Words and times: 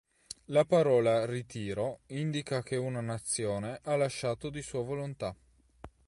La 0.45 0.65
parola 0.65 1.25
"ritiro" 1.27 1.99
indica 2.07 2.63
che 2.63 2.75
una 2.75 3.01
nazione 3.01 3.81
ha 3.83 3.95
lasciato 3.95 4.49
di 4.49 4.63
sua 4.63 4.81
volontà. 4.81 5.35